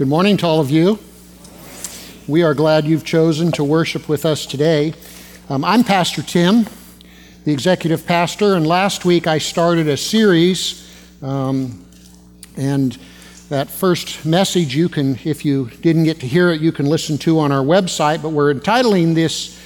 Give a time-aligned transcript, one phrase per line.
[0.00, 0.98] Good morning to all of you.
[2.26, 4.94] We are glad you've chosen to worship with us today.
[5.50, 6.66] Um, I'm Pastor Tim,
[7.44, 10.90] the executive pastor, and last week I started a series.
[11.20, 11.84] Um,
[12.56, 12.96] and
[13.50, 17.18] that first message you can, if you didn't get to hear it, you can listen
[17.18, 18.22] to on our website.
[18.22, 19.60] But we're entitling this,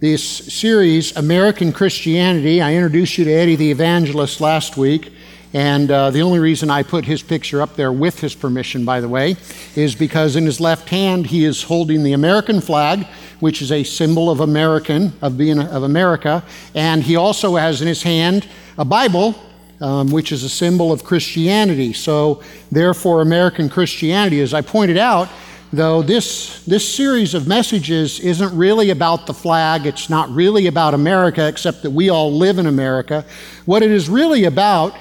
[0.00, 2.60] this series American Christianity.
[2.60, 5.12] I introduced you to Eddie the Evangelist last week.
[5.52, 9.00] And uh, the only reason I put his picture up there with his permission, by
[9.00, 9.36] the way,
[9.74, 13.06] is because in his left hand he is holding the American flag,
[13.40, 16.44] which is a symbol of American, of being of America,
[16.74, 18.46] and he also has in his hand
[18.78, 19.34] a Bible,
[19.80, 21.92] um, which is a symbol of Christianity.
[21.94, 25.28] So, therefore, American Christianity, as I pointed out,
[25.72, 29.86] though this this series of messages isn't really about the flag.
[29.86, 33.24] It's not really about america except that we all live in america.
[33.66, 34.96] What it is really about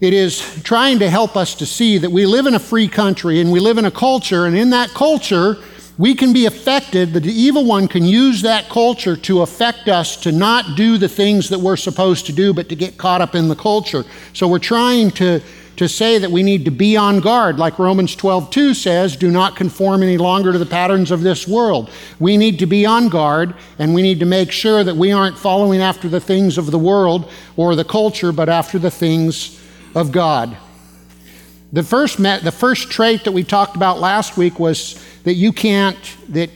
[0.00, 3.40] it is trying to help us to see that we live in a free country
[3.40, 5.56] and we live in a culture, and in that culture,
[5.98, 7.12] we can be affected.
[7.12, 11.48] The evil one can use that culture to affect us to not do the things
[11.48, 14.04] that we're supposed to do, but to get caught up in the culture.
[14.32, 15.42] So we're trying to,
[15.74, 19.32] to say that we need to be on guard, like Romans 12 2 says, do
[19.32, 21.90] not conform any longer to the patterns of this world.
[22.20, 25.36] We need to be on guard, and we need to make sure that we aren't
[25.36, 29.58] following after the things of the world or the culture, but after the things
[29.94, 30.56] of God.
[31.72, 35.98] The first, the first trait that we talked about last week was that you can't,
[36.30, 36.50] that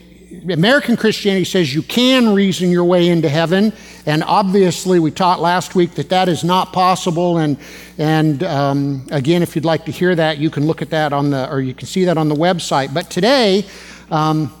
[0.49, 3.71] American Christianity says you can reason your way into heaven,
[4.07, 7.37] and obviously we taught last week that that is not possible.
[7.37, 7.57] And
[7.99, 11.29] and um, again, if you'd like to hear that, you can look at that on
[11.29, 12.91] the or you can see that on the website.
[12.93, 13.65] But today,
[14.09, 14.51] um,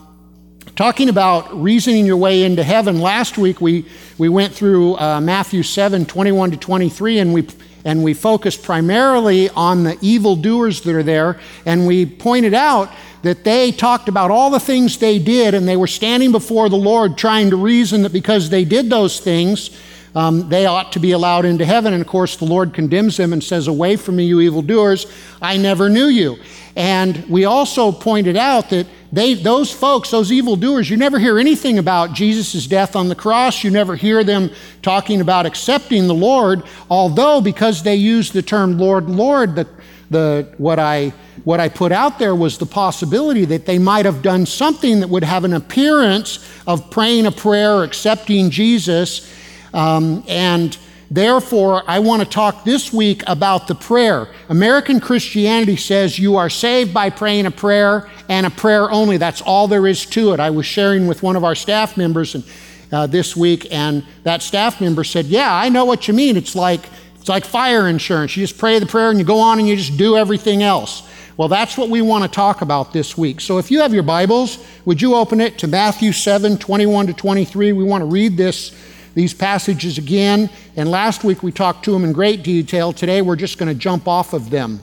[0.75, 3.85] talking about reasoning your way into heaven, last week we
[4.19, 7.47] we went through uh, Matthew seven twenty one to twenty three, and we
[7.85, 12.91] and we focused primarily on the evildoers that are there, and we pointed out
[13.23, 16.75] that they talked about all the things they did, and they were standing before the
[16.75, 19.69] Lord trying to reason that because they did those things,
[20.15, 21.93] um, they ought to be allowed into heaven.
[21.93, 25.57] And of course, the Lord condemns them and says, Away from me, you evildoers, I
[25.57, 26.37] never knew you.
[26.75, 31.77] And we also pointed out that they, those folks, those evildoers, you never hear anything
[31.77, 33.63] about Jesus' death on the cross.
[33.63, 34.49] You never hear them
[34.81, 39.67] talking about accepting the Lord, although because they use the term Lord, Lord, the,
[40.09, 41.13] the, what, I,
[41.43, 45.09] what I put out there was the possibility that they might have done something that
[45.09, 49.31] would have an appearance of praying a prayer, accepting Jesus,
[49.75, 50.75] um, and
[51.13, 54.29] Therefore, I want to talk this week about the prayer.
[54.49, 59.17] American Christianity says you are saved by praying a prayer and a prayer only.
[59.17, 60.39] That's all there is to it.
[60.39, 62.43] I was sharing with one of our staff members and,
[62.91, 66.35] uh, this week, and that staff member said, Yeah, I know what you mean.
[66.35, 66.81] It's like,
[67.19, 68.35] it's like fire insurance.
[68.35, 71.07] You just pray the prayer and you go on and you just do everything else.
[71.37, 73.39] Well, that's what we want to talk about this week.
[73.39, 77.13] So if you have your Bibles, would you open it to Matthew 7 21 to
[77.13, 77.71] 23?
[77.71, 78.71] We want to read this
[79.13, 80.49] these passages again.
[80.75, 82.93] And last week we talked to them in great detail.
[82.93, 84.79] Today we're just going to jump off of them.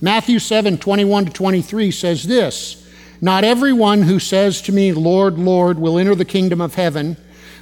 [0.00, 2.88] Matthew 7 21 to 23 says this
[3.20, 7.16] Not everyone who says to me, Lord, Lord, will enter the kingdom of heaven,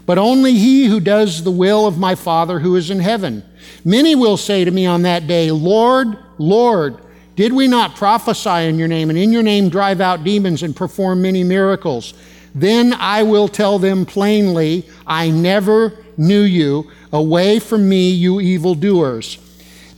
[0.07, 3.45] but only he who does the will of my Father who is in heaven.
[3.85, 6.99] Many will say to me on that day, Lord, Lord,
[7.37, 10.75] did we not prophesy in your name, and in your name drive out demons and
[10.75, 12.15] perform many miracles?
[12.55, 16.91] Then I will tell them plainly, I never knew you.
[17.13, 19.39] Away from me, you evildoers.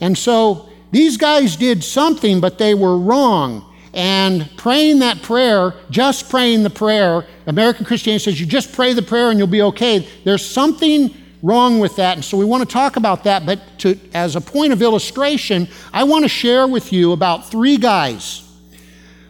[0.01, 3.69] And so these guys did something, but they were wrong.
[3.93, 9.03] And praying that prayer, just praying the prayer, American Christianity says you just pray the
[9.03, 10.07] prayer and you'll be okay.
[10.23, 12.15] There's something wrong with that.
[12.15, 13.45] And so we want to talk about that.
[13.45, 17.77] But to, as a point of illustration, I want to share with you about three
[17.77, 18.39] guys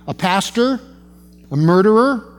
[0.08, 0.80] a pastor,
[1.52, 2.33] a murderer,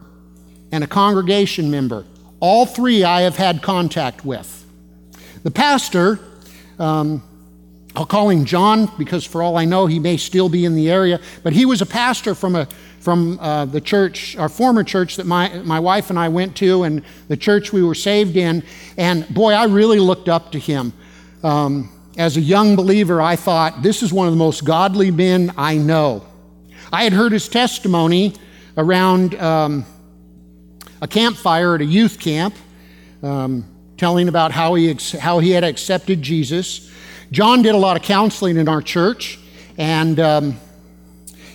[0.74, 2.04] and a congregation member.
[2.40, 4.66] All three I have had contact with.
[5.44, 6.18] The pastor,
[6.80, 7.22] um,
[7.94, 10.90] I'll call him John because for all I know he may still be in the
[10.90, 12.66] area, but he was a pastor from a
[12.98, 16.84] from uh, the church, our former church that my, my wife and I went to,
[16.84, 18.64] and the church we were saved in.
[18.96, 20.94] And boy, I really looked up to him.
[21.42, 25.52] Um, as a young believer, I thought, this is one of the most godly men
[25.58, 26.24] I know.
[26.90, 28.32] I had heard his testimony
[28.78, 29.84] around um,
[31.04, 32.54] a campfire at a youth camp,
[33.22, 33.66] um,
[33.98, 36.90] telling about how he, how he had accepted Jesus.
[37.30, 39.38] John did a lot of counseling in our church,
[39.76, 40.56] and um,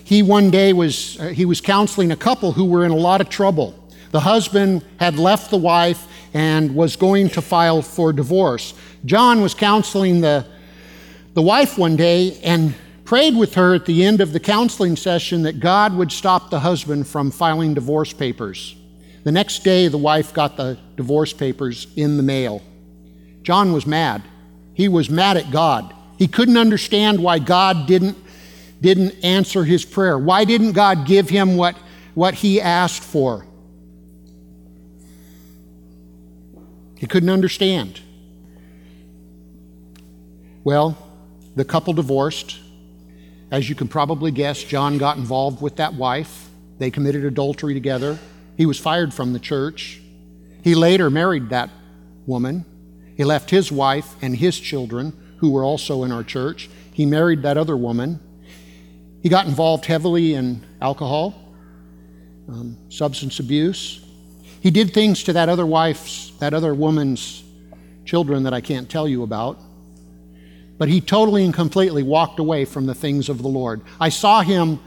[0.04, 3.22] he one day was uh, he was counseling a couple who were in a lot
[3.22, 3.74] of trouble.
[4.12, 8.76] The husband had left the wife and was going to file for divorce.
[9.04, 10.46] John was counseling the
[11.34, 15.42] the wife one day and prayed with her at the end of the counseling session
[15.42, 18.76] that God would stop the husband from filing divorce papers.
[19.24, 22.62] The next day, the wife got the divorce papers in the mail.
[23.44, 24.24] John was mad.
[24.74, 25.94] He was mad at God.
[26.18, 28.18] He couldn't understand why God didn't,
[28.82, 30.18] didn't answer his prayer.
[30.18, 31.76] Why didn't God give him what,
[32.14, 33.46] what he asked for?
[36.98, 38.02] He couldn't understand.
[40.64, 40.98] Well,
[41.56, 42.60] the couple divorced.
[43.52, 46.50] As you can probably guess, John got involved with that wife.
[46.78, 48.20] They committed adultery together.
[48.60, 50.02] He was fired from the church.
[50.66, 51.70] He later married that
[52.26, 52.66] woman.
[53.16, 56.70] He left his wife and his children, who were also in our church.
[56.94, 58.20] He married that other woman.
[59.24, 61.42] He got involved heavily in alcohol,
[62.50, 64.06] um, substance abuse.
[64.60, 67.42] He did things to that other wife's, that other woman's
[68.04, 69.58] children that I can't tell you about.
[70.78, 73.84] But he totally and completely walked away from the things of the Lord.
[74.02, 74.82] I saw him,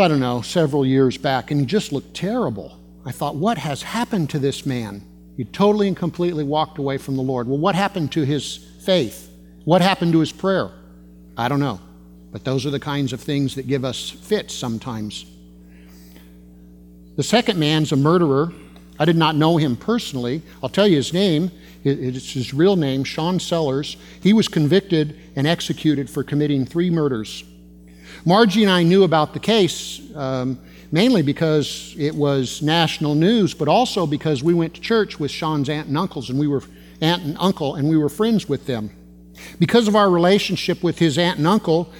[0.00, 2.78] I don't know, several years back, and he just looked terrible.
[3.04, 5.02] I thought, what has happened to this man?
[5.36, 7.48] He totally and completely walked away from the Lord.
[7.48, 9.30] Well, what happened to his faith?
[9.64, 10.70] What happened to his prayer?
[11.36, 11.80] I don't know.
[12.32, 15.24] But those are the kinds of things that give us fits sometimes.
[17.16, 18.52] The second man's a murderer.
[18.98, 20.42] I did not know him personally.
[20.62, 21.50] I'll tell you his name.
[21.84, 23.96] It's his real name, Sean Sellers.
[24.20, 27.44] He was convicted and executed for committing three murders.
[28.28, 30.58] Margie and I knew about the case um,
[30.92, 35.70] mainly because it was national news, but also because we went to church with Sean's
[35.70, 36.62] aunt and uncles, and we were
[37.00, 38.90] aunt and uncle, and we were friends with them.
[39.58, 41.90] Because of our relationship with his aunt and uncle,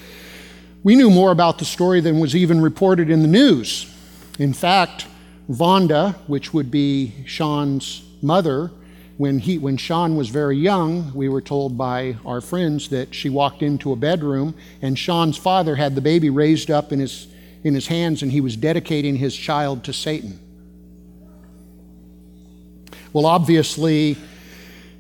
[0.83, 3.91] we knew more about the story than was even reported in the news.
[4.39, 5.07] In fact,
[5.49, 8.71] Vonda, which would be Sean's mother,
[9.19, 13.29] when, he, when Sean was very young, we were told by our friends that she
[13.29, 17.27] walked into a bedroom and Sean's father had the baby raised up in his,
[17.65, 20.39] in his hands and he was dedicating his child to Satan.
[23.13, 24.17] Well, obviously,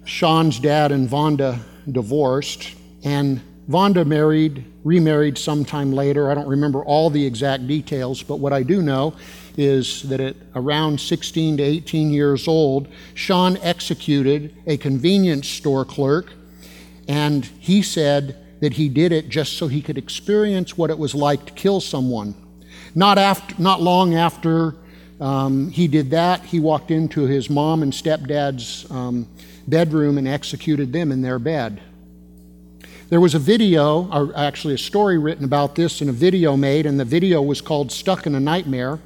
[0.05, 1.61] Sean's dad and Vonda
[1.91, 2.75] divorced,
[3.05, 6.29] and Vonda married, remarried sometime later.
[6.29, 9.15] I don't remember all the exact details, but what I do know
[9.57, 16.33] is that at around 16 to 18 years old, Sean executed a convenience store clerk,
[17.09, 21.15] and he said that he did it just so he could experience what it was
[21.15, 22.35] like to kill someone.
[22.95, 24.75] Not, after, not long after
[25.21, 29.29] um, he did that, he walked into his mom and stepdad's um,
[29.67, 31.81] bedroom and executed them in their bed.
[33.09, 36.85] There was a video, or actually a story written about this, and a video made,
[36.85, 39.01] and the video was called Stuck in a Nightmare.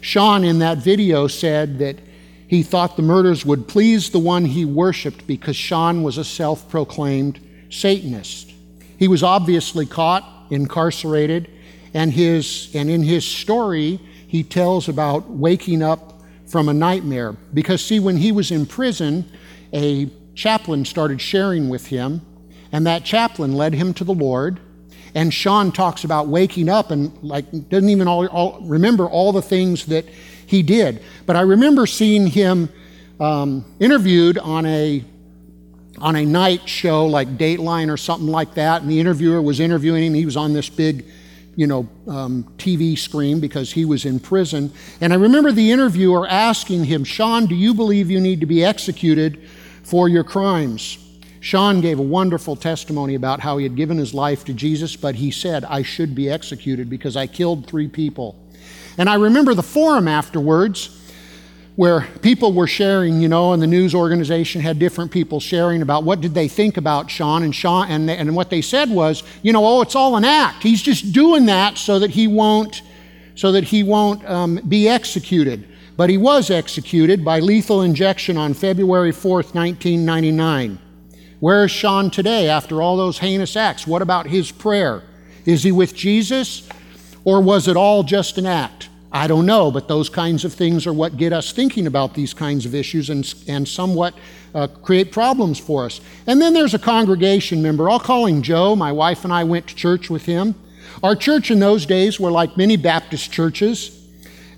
[0.00, 1.98] Sean, in that video, said that
[2.46, 6.68] he thought the murders would please the one he worshiped because Sean was a self
[6.68, 8.52] proclaimed Satanist.
[8.98, 11.50] He was obviously caught, incarcerated,
[11.94, 17.32] and, his, and in his story, he tells about waking up from a nightmare.
[17.54, 19.30] Because, see, when he was in prison,
[19.72, 22.24] a chaplain started sharing with him
[22.72, 24.60] and that chaplain led him to the Lord.
[25.14, 29.42] And Sean talks about waking up and like doesn't even all, all remember all the
[29.42, 30.04] things that
[30.46, 31.02] he did.
[31.26, 32.68] But I remember seeing him
[33.18, 35.04] um, interviewed on a
[35.98, 40.04] on a night show like Dateline or something like that, and the interviewer was interviewing
[40.04, 40.14] him.
[40.14, 41.04] He was on this big,
[41.56, 44.72] you know, um, TV screen because he was in prison.
[45.00, 48.64] And I remember the interviewer asking him, "Sean, do you believe you need to be
[48.64, 49.40] executed
[49.82, 50.98] for your crimes?"
[51.40, 55.14] Sean gave a wonderful testimony about how he had given his life to Jesus, but
[55.14, 58.36] he said, I should be executed because I killed three people.
[58.98, 60.98] And I remember the forum afterwards
[61.76, 66.04] where people were sharing, you know, and the news organization had different people sharing about
[66.04, 69.50] what did they think about Sean and Sean and, and what they said was, you
[69.50, 70.62] know, oh, it's all an act.
[70.62, 72.82] He's just doing that so that he won't
[73.34, 75.66] so that he won't um, be executed.
[75.96, 80.78] But he was executed by lethal injection on February 4th, 1999.
[81.40, 83.86] Where is Sean today after all those heinous acts?
[83.86, 85.02] What about his prayer?
[85.46, 86.68] Is he with Jesus
[87.24, 88.90] or was it all just an act?
[89.10, 92.34] I don't know, but those kinds of things are what get us thinking about these
[92.34, 94.14] kinds of issues and, and somewhat
[94.54, 96.00] uh, create problems for us.
[96.26, 97.90] And then there's a congregation member.
[97.90, 98.76] I'll call him Joe.
[98.76, 100.54] My wife and I went to church with him.
[101.02, 103.99] Our church in those days were like many Baptist churches.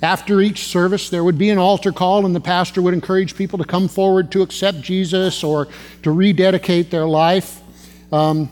[0.02, 3.58] After each service, there would be an altar call, and the pastor would encourage people
[3.60, 5.68] to come forward to accept Jesus or
[6.02, 7.60] to rededicate their life.
[8.10, 8.50] Um,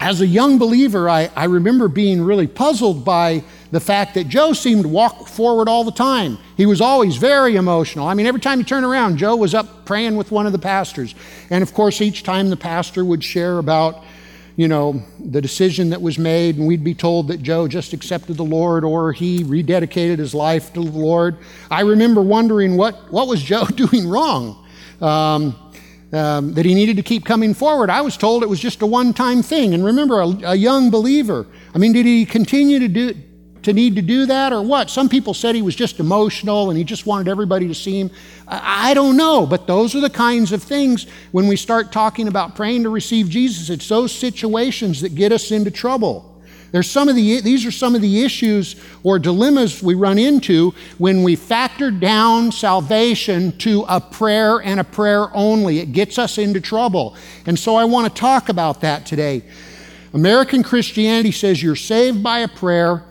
[0.00, 3.42] as a young believer, I, I remember being really puzzled by
[3.72, 6.38] the fact that Joe seemed to walk forward all the time.
[6.56, 8.06] He was always very emotional.
[8.06, 10.58] I mean, every time you turn around, Joe was up praying with one of the
[10.60, 11.16] pastors.
[11.50, 14.04] And of course, each time the pastor would share about
[14.58, 18.36] you know, the decision that was made, and we'd be told that Joe just accepted
[18.36, 21.38] the Lord or he rededicated his life to the Lord.
[21.70, 24.66] I remember wondering what, what was Joe doing wrong?
[25.00, 25.54] Um,
[26.12, 27.88] um, that he needed to keep coming forward.
[27.88, 29.74] I was told it was just a one time thing.
[29.74, 31.46] And remember, a, a young believer.
[31.72, 33.14] I mean, did he continue to do,
[33.62, 34.90] to need to do that or what?
[34.90, 38.10] Some people said he was just emotional and he just wanted everybody to see him.
[38.46, 42.54] I, don't know, but those are the kinds of things when we start talking about
[42.54, 46.24] praying to receive Jesus, it's those situations that get us into trouble.
[46.70, 50.74] There's some of the, these are some of the issues or dilemmas we run into
[50.98, 55.78] when we factor down salvation to a prayer and a prayer only.
[55.78, 57.16] It gets us into trouble.
[57.46, 59.42] And so I want to talk about that today.
[60.12, 63.04] American Christianity says you're saved by a prayer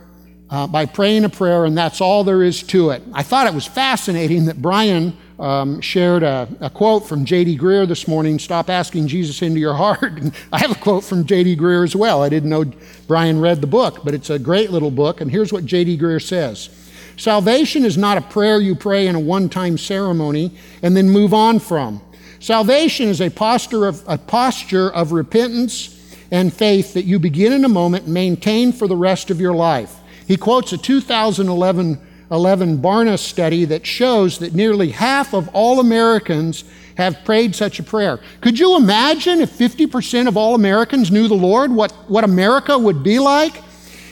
[0.49, 3.03] uh, by praying a prayer, and that's all there is to it.
[3.13, 7.57] I thought it was fascinating that Brian um, shared a, a, quote from J.D.
[7.57, 10.01] Greear this morning Stop asking Jesus into your heart.
[10.17, 11.57] And I have a quote from J.D.
[11.57, 12.23] Greear as well.
[12.23, 12.65] I didn't know
[13.07, 15.97] Brian read the book, but it's a great little book, and here's what J.D.
[15.97, 16.69] Greear says.
[17.17, 21.33] Salvation is not a prayer you pray in a one time ceremony and then move
[21.33, 22.01] on from.
[22.39, 25.93] Salvation is a posture, of, a posture of repentance
[26.29, 29.53] and faith that you begin in a moment and maintain for the rest of your
[29.53, 29.95] life.
[30.27, 36.65] He quotes a 2011 11 Barna study that shows that nearly half of all Americans
[36.97, 38.19] have prayed such a prayer.
[38.41, 43.01] Could you imagine if 50% of all Americans knew the Lord, what, what America would
[43.01, 43.63] be like?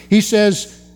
[0.09, 0.89] He says,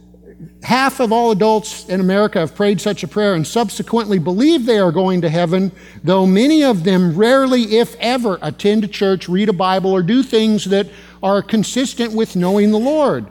[0.64, 4.80] half of all adults in America have prayed such a prayer and subsequently believe they
[4.80, 5.72] are going to heaven,
[6.04, 10.24] though many of them rarely, if ever, attend a church, read a Bible, or do
[10.24, 10.88] things that
[11.22, 13.26] are consistent with knowing the Lord.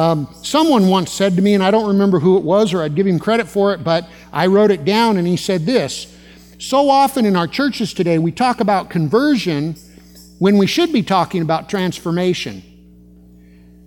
[0.00, 2.94] Um, someone once said to me, and I don't remember who it was, or I'd
[2.94, 6.16] give him credit for it, but I wrote it down, and he said this
[6.58, 9.74] So often in our churches today, we talk about conversion
[10.38, 12.62] when we should be talking about transformation.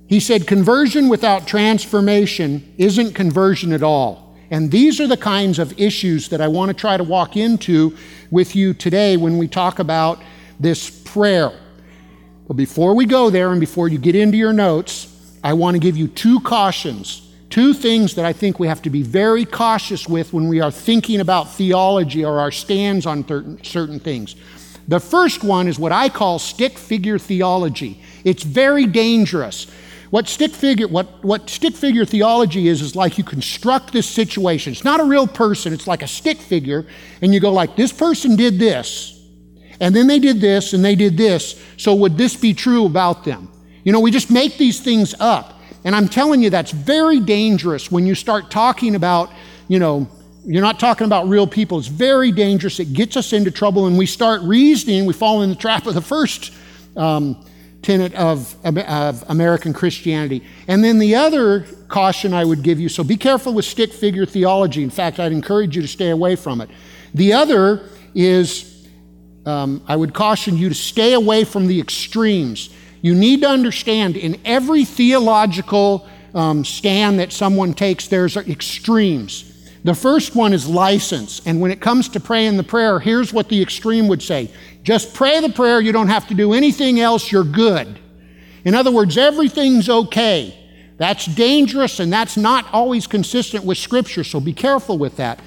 [0.06, 4.38] He said, Conversion without transformation isn't conversion at all.
[4.52, 7.98] And these are the kinds of issues that I want to try to walk into
[8.30, 10.22] with you today when we talk about
[10.60, 11.52] this prayer.
[12.48, 15.10] But before we go there and before you get into your notes,
[15.44, 18.90] I want to give you two cautions, two things that I think we have to
[18.90, 23.26] be very cautious with when we are thinking about theology or our stands on
[23.64, 24.36] certain things.
[24.88, 28.02] The first one is what I call stick figure theology.
[28.24, 29.68] It's very dangerous.
[30.10, 34.72] What stick figure, what, what stick figure theology is, is like you construct this situation.
[34.72, 36.86] It's not a real person, it's like a stick figure,
[37.22, 39.20] and you go like, this person did this,
[39.80, 43.24] and then they did this, and they did this, so would this be true about
[43.24, 43.50] them?
[43.84, 45.60] You know, we just make these things up.
[45.84, 49.32] And I'm telling you, that's very dangerous when you start talking about,
[49.68, 50.08] you know,
[50.46, 51.78] you're not talking about real people.
[51.78, 52.80] It's very dangerous.
[52.80, 55.06] It gets us into trouble, and we start reasoning.
[55.06, 56.54] We fall in the trap of the first
[56.98, 57.46] um,
[57.82, 60.44] tenet of, of American Christianity.
[60.68, 64.26] And then the other caution I would give you so be careful with stick figure
[64.26, 64.84] theology.
[64.84, 66.70] In fact, I'd encourage you to stay away from it.
[67.14, 68.88] The other is
[69.46, 72.70] um, I would caution you to stay away from the extremes.
[73.04, 79.50] You need to understand in every theological um, stand that someone takes, there's extremes.
[79.84, 81.42] The first one is license.
[81.46, 84.50] And when it comes to praying the prayer, here's what the extreme would say
[84.84, 88.00] just pray the prayer, you don't have to do anything else, you're good.
[88.64, 90.58] In other words, everything's okay.
[90.96, 95.42] That's dangerous and that's not always consistent with Scripture, so be careful with that.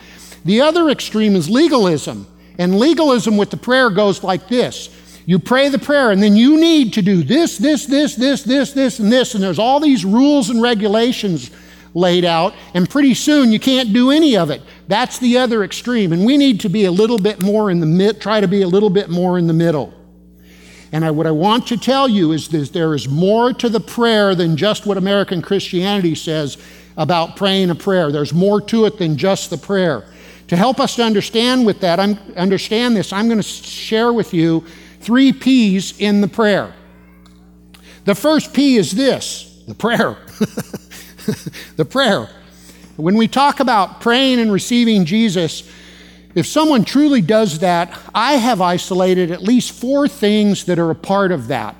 [0.44, 2.26] The other extreme is legalism.
[2.58, 4.90] And legalism with the prayer goes like this
[5.26, 8.72] you pray the prayer, and then you need to do this, this, this, this, this,
[8.72, 9.34] this, and this.
[9.34, 11.50] And there's all these rules and regulations
[11.94, 14.62] laid out, and pretty soon you can't do any of it.
[14.86, 16.12] That's the other extreme.
[16.12, 18.62] And we need to be a little bit more in the mid, try to be
[18.62, 19.92] a little bit more in the middle.
[20.92, 23.80] And I, what I want to tell you is that there is more to the
[23.80, 26.56] prayer than just what American Christianity says
[26.96, 28.12] about praying a prayer.
[28.12, 30.04] There's more to it than just the prayer.
[30.48, 34.32] To help us to understand with that, I'm, understand this, I'm going to share with
[34.32, 34.64] you
[35.06, 36.74] three P's in the prayer.
[38.04, 40.16] The first P is this the prayer.
[41.76, 42.28] the prayer.
[42.96, 45.68] When we talk about praying and receiving Jesus,
[46.34, 50.94] if someone truly does that, I have isolated at least four things that are a
[50.94, 51.78] part of that.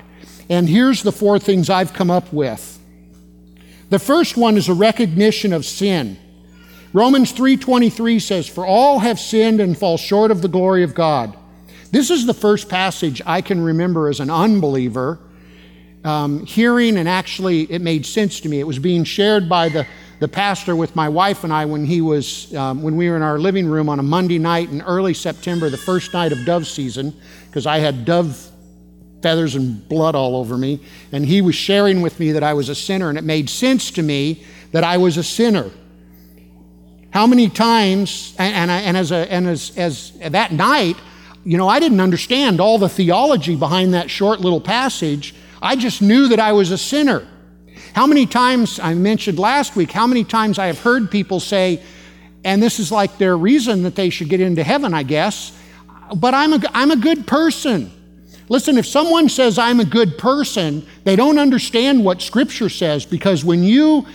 [0.49, 2.79] And here's the four things I've come up with.
[3.89, 6.17] The first one is a recognition of sin.
[6.93, 11.35] Romans 3:23 says, "For all have sinned and fall short of the glory of God."
[11.91, 15.19] This is the first passage I can remember as an unbeliever
[16.03, 18.59] um, hearing, and actually it made sense to me.
[18.59, 19.87] It was being shared by the,
[20.19, 23.21] the pastor with my wife and I when he was um, when we were in
[23.21, 26.67] our living room on a Monday night in early September, the first night of dove
[26.67, 27.13] season,
[27.47, 28.51] because I had dove
[29.21, 30.79] feathers and blood all over me.
[31.11, 33.91] And he was sharing with me that I was a sinner, and it made sense
[33.91, 35.71] to me that I was a sinner.
[37.11, 40.97] How many times, and, and, I, and, as, a, and as, as that night,
[41.47, 45.33] you know, I didn't understand all the theology behind that short little passage.
[45.61, 47.25] I just knew that I was a sinner.
[47.93, 51.81] How many times, I mentioned last week, how many times I have heard people say,
[52.43, 55.57] and this is like their reason that they should get into heaven, I guess,
[56.17, 57.91] but I'm a, I'm a good person.
[58.49, 63.45] Listen, if someone says I'm a good person, they don't understand what Scripture says because
[63.45, 64.05] when you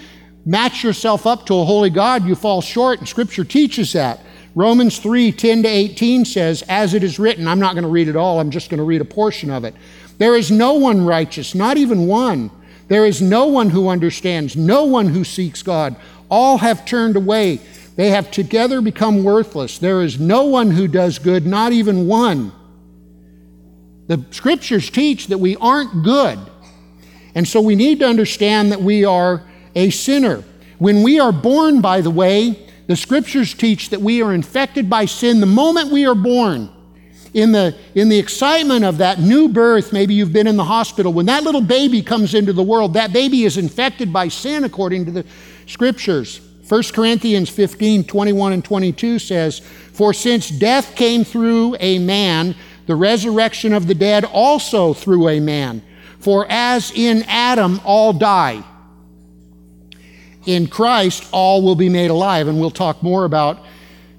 [0.45, 4.21] match yourself up to a holy God, you fall short, and Scripture teaches that.
[4.55, 8.09] Romans 3 10 to 18 says, As it is written, I'm not going to read
[8.09, 9.75] it all, I'm just going to read a portion of it.
[10.19, 12.51] There is no one righteous, not even one.
[12.89, 15.97] There is no one who understands, no one who seeks God.
[16.29, 17.61] All have turned away.
[17.97, 19.79] They have together become worthless.
[19.79, 22.53] There is no one who does good, not even one.
[24.09, 26.39] The scriptures teach that we aren't good.
[27.35, 29.43] And so we need to understand that we are
[29.75, 30.45] a sinner.
[30.79, 35.05] When we are born, by the way, the scriptures teach that we are infected by
[35.05, 36.71] sin the moment we are born.
[37.35, 41.13] In the, in the excitement of that new birth, maybe you've been in the hospital,
[41.13, 45.07] when that little baby comes into the world, that baby is infected by sin according
[45.07, 45.25] to the
[45.67, 46.41] scriptures.
[46.69, 52.55] 1 Corinthians 15 21 and 22 says, For since death came through a man,
[52.87, 55.83] the resurrection of the dead also through a man.
[56.19, 58.63] For as in Adam all die,
[60.47, 62.49] in Christ, all will be made alive.
[62.49, 63.65] And we'll talk more about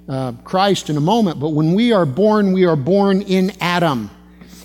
[0.08, 1.40] uh, Christ in a moment.
[1.40, 4.10] But when we are born, we are born in Adam.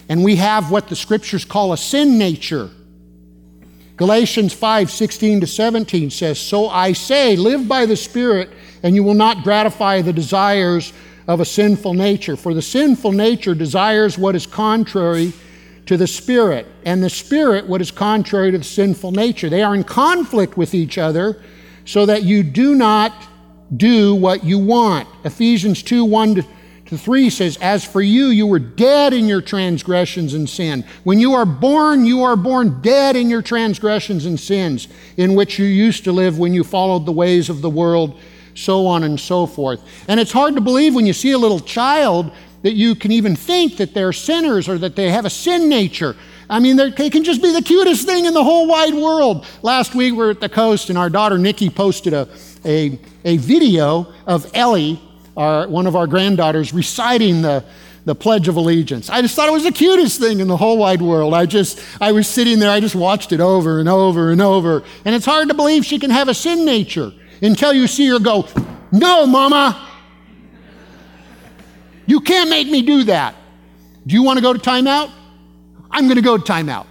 [0.09, 2.71] And we have what the scriptures call a sin nature.
[3.97, 8.51] Galatians 5 16 to 17 says, So I say, live by the Spirit,
[8.83, 10.93] and you will not gratify the desires
[11.27, 12.37] of a sinful nature.
[12.37, 15.33] For the sinful nature desires what is contrary
[15.89, 19.49] to the Spirit, and the Spirit what is contrary to the sinful nature.
[19.49, 21.43] They are in conflict with each other
[21.87, 23.15] so that you do not
[23.75, 25.09] do what you want.
[25.25, 26.45] Ephesians 2 1
[26.89, 30.85] to 3 says, As for you, you were dead in your transgressions and sin.
[31.05, 35.59] When you are born, you are born dead in your transgressions and sins, in which
[35.59, 38.21] you used to live when you followed the ways of the world,
[38.53, 39.81] so on and so forth.
[40.07, 42.31] And it's hard to believe when you see a little child
[42.63, 46.17] that you can even think that they're sinners or that they have a sin nature.
[46.51, 49.47] I mean, they can just be the cutest thing in the whole wide world.
[49.63, 52.29] Last week we were at the coast, and our daughter Nikki posted a,
[52.65, 55.01] a, a video of Ellie,
[55.37, 57.65] our, one of our granddaughters, reciting the,
[58.07, 59.11] the Pledge of Allegiance.
[59.11, 61.35] I just thought it was the cutest thing in the whole wide world.
[61.35, 64.83] I just, I was sitting there, I just watched it over and over and over.
[65.05, 68.19] And it's hard to believe she can have a sin nature until you see her
[68.19, 68.49] go,
[68.91, 69.87] No, Mama,
[72.09, 73.35] you can't make me do that.
[74.07, 75.11] Do you want to go to timeout?
[75.91, 76.87] I'm going to go to timeout.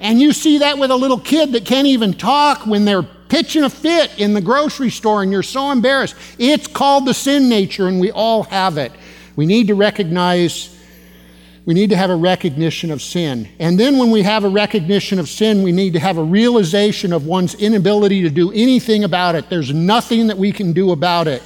[0.00, 3.62] And you see that with a little kid that can't even talk when they're pitching
[3.62, 6.16] a fit in the grocery store and you're so embarrassed.
[6.38, 8.90] It's called the sin nature, and we all have it.
[9.36, 10.74] We need to recognize,
[11.66, 13.48] we need to have a recognition of sin.
[13.58, 17.12] And then when we have a recognition of sin, we need to have a realization
[17.12, 19.50] of one's inability to do anything about it.
[19.50, 21.42] There's nothing that we can do about it.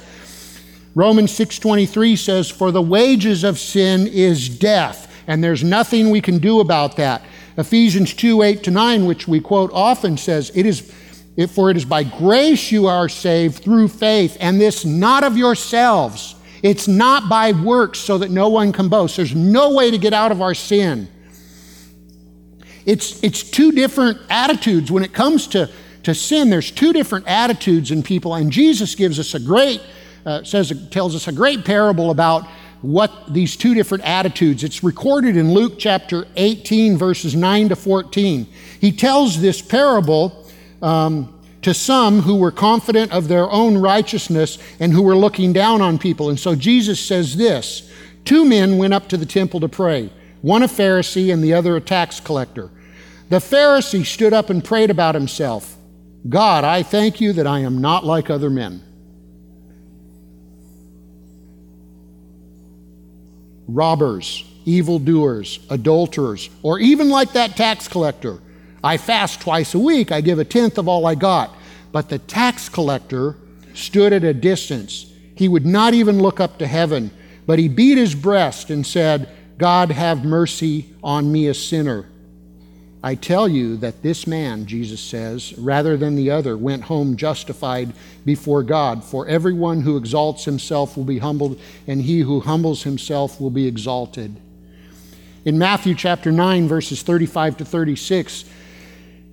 [0.95, 6.39] Romans 6:23 says for the wages of sin is death and there's nothing we can
[6.39, 7.21] do about that.
[7.55, 10.91] Ephesians 2 8 to 9, which we quote often, says, It is
[11.51, 16.35] for it is by grace you are saved through faith, and this not of yourselves.
[16.63, 19.15] It's not by works so that no one can boast.
[19.15, 21.07] There's no way to get out of our sin.
[22.85, 25.69] It's, it's two different attitudes when it comes to,
[26.03, 26.49] to sin.
[26.49, 29.81] There's two different attitudes in people, and Jesus gives us a great
[30.29, 32.45] uh, says tells us a great parable about
[32.81, 34.63] what these two different attitudes.
[34.63, 38.47] It's recorded in Luke chapter 18, verses 9 to 14.
[38.79, 40.47] He tells this parable
[40.83, 45.81] um, to some who were confident of their own righteousness and who were looking down
[45.81, 46.29] on people.
[46.29, 47.91] And so Jesus says this
[48.23, 50.11] Two men went up to the temple to pray,
[50.43, 52.69] one a Pharisee and the other a tax collector.
[53.29, 55.75] The Pharisee stood up and prayed about himself
[56.27, 58.83] God, I thank you that I am not like other men
[63.75, 68.39] robbers, evildoers, adulterers, or even like that tax collector.
[68.83, 71.53] I fast twice a week, I give a tenth of all I got.
[71.91, 73.35] But the tax collector
[73.73, 75.11] stood at a distance.
[75.35, 77.11] He would not even look up to heaven,
[77.45, 82.05] but he beat his breast and said, God, have mercy on me, a sinner.
[83.01, 87.93] I tell you that this man, Jesus says, rather than the other, went home justified
[88.25, 89.05] before God.
[89.05, 93.65] For everyone who exalts himself will be humbled, and he who humbles himself will be
[93.67, 94.35] exalted.
[95.45, 98.43] In Matthew chapter 9, verses 35 to 36,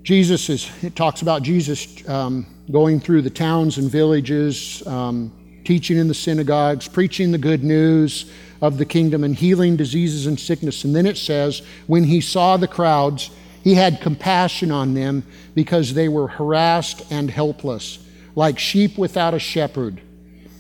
[0.05, 5.33] Jesus is, it talks about Jesus um, going through the towns and villages, um,
[5.65, 8.31] teaching in the synagogues, preaching the good news
[8.63, 10.85] of the kingdom, and healing diseases and sickness.
[10.85, 13.31] And then it says, when he saw the crowds,
[13.67, 15.25] he had compassion on them
[15.57, 17.99] because they were harassed and helpless,
[18.37, 20.01] like sheep without a shepherd.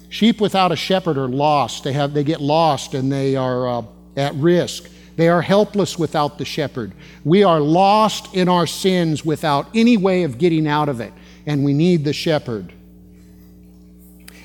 [0.08, 1.84] Sheep without a shepherd are lost.
[1.84, 3.82] They, have, they get lost and they are uh,
[4.16, 4.90] at risk.
[5.14, 6.94] They are helpless without the shepherd.
[7.22, 11.12] We are lost in our sins without any way of getting out of it,
[11.46, 12.72] and we need the shepherd.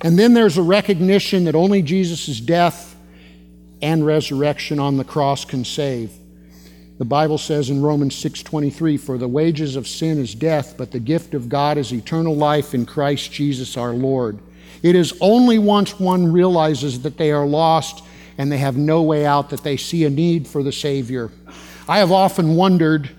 [0.02, 2.96] And then there's a recognition that only Jesus' death
[3.82, 6.12] and resurrection on the cross can save.
[7.02, 11.00] The Bible says in Romans 6:23, "For the wages of sin is death, but the
[11.00, 14.38] gift of God is eternal life in Christ Jesus our Lord."
[14.84, 18.04] It is only once one realizes that they are lost
[18.38, 21.32] and they have no way out that they see a need for the Savior.
[21.90, 23.10] I have often wondered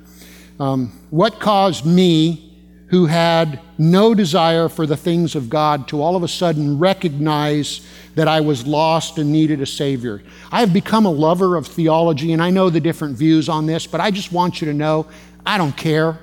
[0.60, 2.52] um, what caused me,
[2.86, 3.58] who had
[3.90, 8.40] no desire for the things of God, to all of a sudden recognize that I
[8.40, 10.22] was lost and needed a Savior.
[10.50, 13.86] I have become a lover of theology, and I know the different views on this,
[13.86, 15.06] but I just want you to know
[15.44, 16.18] I don't care.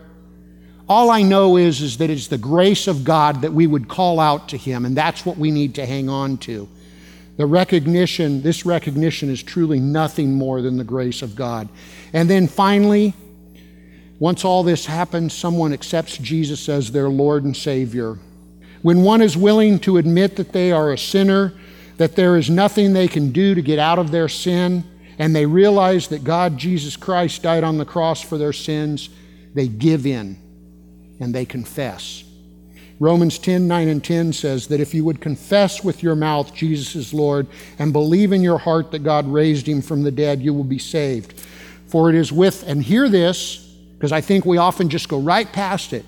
[0.87, 4.19] All I know is, is that it's the grace of God that we would call
[4.19, 6.67] out to Him, and that's what we need to hang on to.
[7.37, 11.69] The recognition, this recognition is truly nothing more than the grace of God.
[12.11, 13.13] And then finally,
[14.19, 18.19] once all this happens, someone accepts Jesus as their Lord and Savior.
[18.81, 21.53] When one is willing to admit that they are a sinner,
[21.97, 24.83] that there is nothing they can do to get out of their sin,
[25.17, 29.09] and they realize that God, Jesus Christ, died on the cross for their sins,
[29.53, 30.37] they give in
[31.19, 32.23] and they confess.
[32.99, 36.95] Romans 10 9 and 10 says that if you would confess with your mouth Jesus
[36.95, 37.47] is Lord
[37.79, 40.79] and believe in your heart that God raised him from the dead, you will be
[40.79, 41.33] saved.
[41.87, 43.68] For it is with, and hear this,
[43.99, 46.05] because I think we often just go right past it.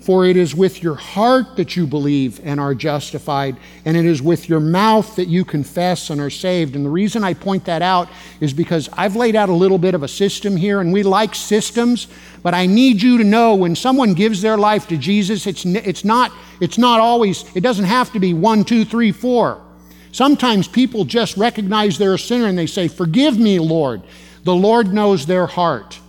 [0.00, 4.20] For it is with your heart that you believe and are justified, and it is
[4.20, 6.76] with your mouth that you confess and are saved.
[6.76, 9.94] And the reason I point that out is because I've laid out a little bit
[9.94, 12.08] of a system here, and we like systems,
[12.42, 16.04] but I need you to know when someone gives their life to Jesus, it's, it's,
[16.04, 19.62] not, it's not always, it doesn't have to be one, two, three, four.
[20.10, 24.02] Sometimes people just recognize they're a sinner and they say, Forgive me, Lord.
[24.42, 26.00] The Lord knows their heart.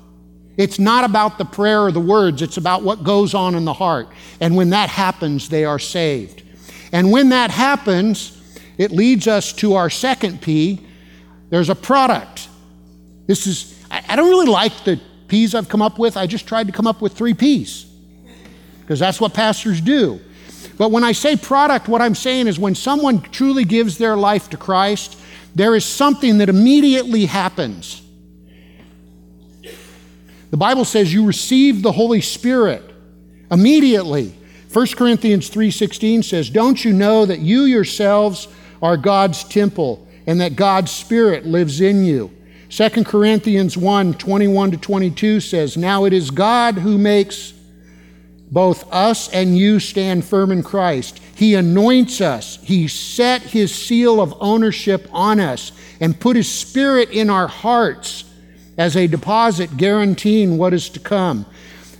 [0.55, 3.73] It's not about the prayer or the words, it's about what goes on in the
[3.73, 4.07] heart.
[4.39, 6.43] And when that happens, they are saved.
[6.91, 8.39] And when that happens,
[8.77, 10.85] it leads us to our second P.
[11.49, 12.49] There's a product.
[13.25, 16.17] This is, I don't really like the P's I've come up with.
[16.17, 17.87] I just tried to come up with three P's
[18.81, 20.19] because that's what pastors do.
[20.77, 24.49] But when I say product, what I'm saying is when someone truly gives their life
[24.51, 25.17] to Christ,
[25.55, 28.02] there is something that immediately happens.
[30.53, 32.83] The Bible says you receive the Holy Spirit
[33.49, 34.35] immediately.
[34.71, 38.47] 1 Corinthians 3:16 says, "Don't you know that you yourselves
[38.79, 42.29] are God's temple and that God's Spirit lives in you?"
[42.69, 47.53] 2 Corinthians 1 21 to 22 says, Now it is God who makes
[48.51, 51.19] both us and you stand firm in Christ.
[51.33, 57.09] He anoints us, He set His seal of ownership on us, and put His Spirit
[57.09, 58.25] in our hearts
[58.77, 61.45] as a deposit guaranteeing what is to come.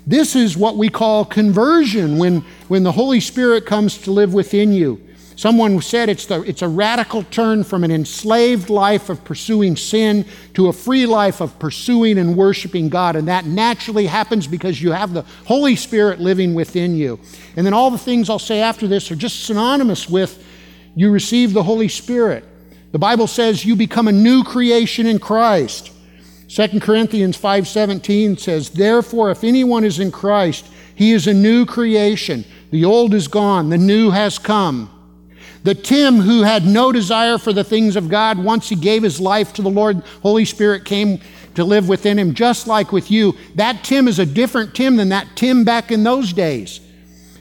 [0.06, 4.74] This is what we call conversion when, when the Holy Spirit comes to live within
[4.74, 5.02] you.
[5.36, 10.26] Someone said it's, the, it's a radical turn from an enslaved life of pursuing sin
[10.54, 13.16] to a free life of pursuing and worshiping God.
[13.16, 17.20] And that naturally happens because you have the Holy Spirit living within you.
[17.56, 20.46] And then all the things I'll say after this are just synonymous with
[20.96, 22.46] you receive the Holy Spirit.
[22.92, 25.92] The Bible says you become a new creation in Christ.
[26.54, 32.46] 2 Corinthians 5:17 says, "Therefore if anyone is in Christ, he is a new creation.
[32.70, 34.88] The old is gone, the new has come."
[35.64, 39.20] The Tim who had no desire for the things of God, once he gave his
[39.20, 41.18] life to the Lord, Holy Spirit came
[41.56, 43.34] to live within him, just like with you.
[43.56, 46.82] That Tim is a different Tim than that Tim back in those days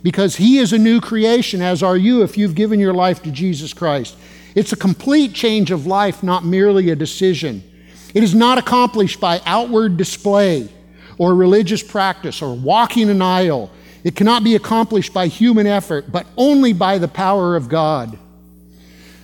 [0.03, 3.31] because he is a new creation, as are you if you've given your life to
[3.31, 4.14] Jesus Christ.
[4.55, 7.62] It's a complete change of life, not merely a decision.
[8.14, 10.68] It is not accomplished by outward display
[11.18, 13.70] or religious practice or walking an aisle.
[14.05, 18.18] It cannot be accomplished by human effort, but only by the power of God.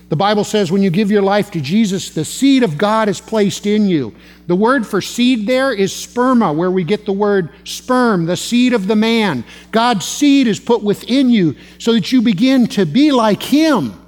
[0.09, 3.21] The Bible says when you give your life to Jesus, the seed of God is
[3.21, 4.15] placed in you.
[4.47, 8.73] The word for seed there is sperma, where we get the word sperm, the seed
[8.73, 9.45] of the man.
[9.71, 14.01] God's seed is put within you so that you begin to be like Him.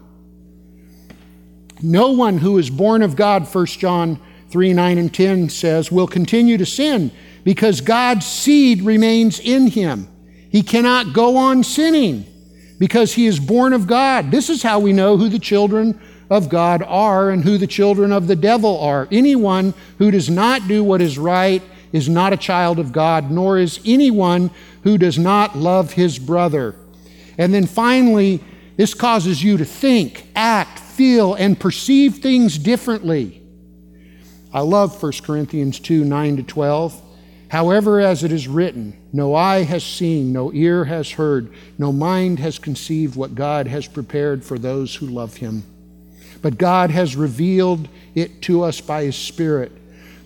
[1.83, 4.19] No one who is born of God, 1 John
[4.51, 7.11] 3 9 and 10 says, will continue to sin
[7.45, 10.09] because God's seed remains in him.
[10.51, 12.27] He cannot go on sinning
[12.79, 14.31] because he is born of God.
[14.31, 18.13] This is how we know who the children of God are and who the children
[18.13, 19.07] of the devil are.
[19.13, 23.59] Anyone who does not do what is right is not a child of God, nor
[23.59, 24.51] is anyone
[24.83, 26.75] who does not love his brother.
[27.37, 28.43] And then finally,
[28.77, 33.40] this causes you to think, act, feel, and perceive things differently.
[34.53, 37.03] I love 1 Corinthians 2 9 to 12.
[37.49, 42.39] However, as it is written, no eye has seen, no ear has heard, no mind
[42.39, 45.65] has conceived what God has prepared for those who love him.
[46.43, 49.73] But God has revealed it to us by his Spirit.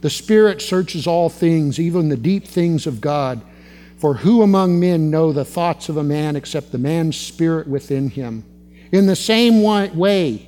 [0.02, 3.40] The Spirit searches all things, even the deep things of God.
[3.96, 8.10] For who among men know the thoughts of a man except the man's spirit within
[8.10, 8.44] him?
[8.92, 10.46] In the same way,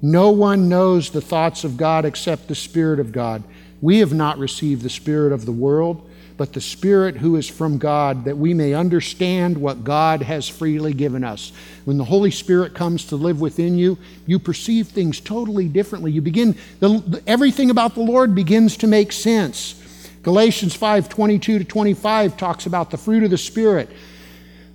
[0.00, 3.42] no one knows the thoughts of God except the Spirit of God.
[3.80, 7.78] We have not received the Spirit of the world, but the Spirit who is from
[7.78, 11.52] God, that we may understand what God has freely given us.
[11.84, 16.12] When the Holy Spirit comes to live within you, you perceive things totally differently.
[16.12, 19.74] You begin, the, everything about the Lord begins to make sense.
[20.22, 23.90] Galatians 5 22 to 25 talks about the fruit of the Spirit.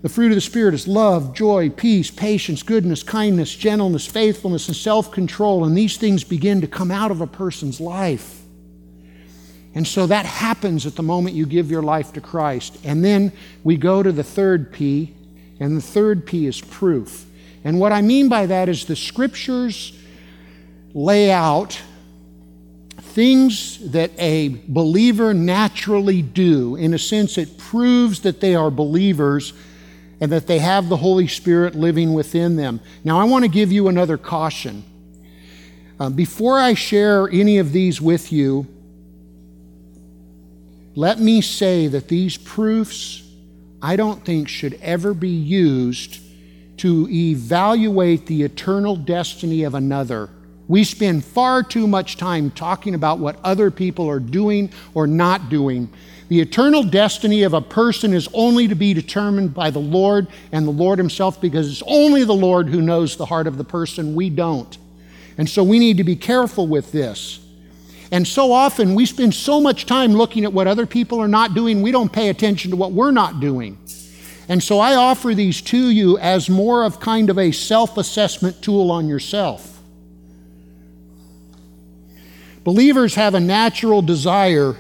[0.04, 4.76] The fruit of the Spirit is love, joy, peace, patience, goodness, kindness, gentleness, faithfulness, and
[4.76, 5.64] self control.
[5.64, 8.42] And these things begin to come out of a person's life.
[9.74, 12.78] And so that happens at the moment you give your life to Christ.
[12.84, 13.32] And then
[13.64, 15.16] we go to the third P,
[15.62, 17.26] and the third P is proof.
[17.64, 19.98] And what I mean by that is the scriptures
[20.94, 21.82] lay out
[22.98, 26.76] things that a believer naturally do.
[26.76, 29.54] In a sense, it proves that they are believers
[30.24, 32.80] and that they have the Holy Spirit living within them.
[33.04, 34.86] Now, I want to give you another caution.
[36.00, 38.66] Uh, before I share any of these with you,
[40.96, 43.22] let me say that these proofs,
[43.82, 46.22] I don't think, should ever be used
[46.78, 50.30] to evaluate the eternal destiny of another.
[50.70, 55.50] We spend far too much time talking about what other people are doing or not
[55.50, 55.90] doing.
[56.34, 60.66] The eternal destiny of a person is only to be determined by the Lord and
[60.66, 64.16] the Lord Himself because it's only the Lord who knows the heart of the person.
[64.16, 64.76] We don't.
[65.38, 67.40] And so we need to be careful with this.
[68.12, 71.54] And so often we spend so much time looking at what other people are not
[71.54, 73.78] doing, we don't pay attention to what we're not doing.
[74.50, 78.60] And so I offer these to you as more of kind of a self assessment
[78.64, 79.84] tool on yourself.
[82.64, 84.78] Believers have a natural desire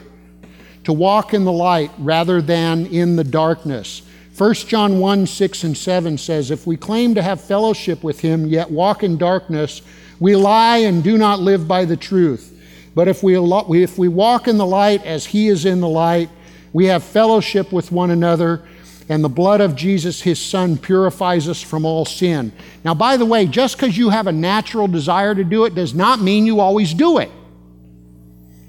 [0.83, 4.01] to walk in the light rather than in the darkness.
[4.37, 8.47] 1 John 1 6 and 7 says, If we claim to have fellowship with him,
[8.47, 9.81] yet walk in darkness,
[10.19, 12.49] we lie and do not live by the truth.
[12.95, 16.29] But if we, if we walk in the light as He is in the light,
[16.71, 18.63] we have fellowship with one another,
[19.09, 22.51] and the blood of Jesus, His Son, purifies us from all sin.
[22.83, 25.93] Now, by the way, just because you have a natural desire to do it does
[25.93, 27.31] not mean you always do it.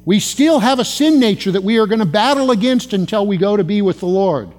[0.05, 3.37] We still have a sin nature that we are going to battle against until we
[3.37, 4.53] go to be with the Lord.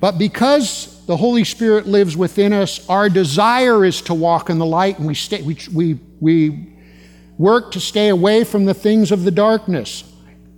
[0.00, 4.66] But because the Holy Spirit lives within us, our desire is to walk in the
[4.66, 6.72] light, and we, stay, we, we, we
[7.36, 10.04] work to stay away from the things of the darkness.